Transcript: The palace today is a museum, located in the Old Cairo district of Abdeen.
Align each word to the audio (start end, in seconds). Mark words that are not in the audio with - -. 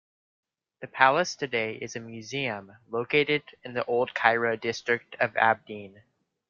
The 0.79 0.87
palace 0.87 1.35
today 1.35 1.75
is 1.75 1.95
a 1.95 1.99
museum, 1.99 2.71
located 2.89 3.43
in 3.63 3.75
the 3.75 3.85
Old 3.85 4.15
Cairo 4.15 4.55
district 4.55 5.15
of 5.19 5.35
Abdeen. 5.35 6.01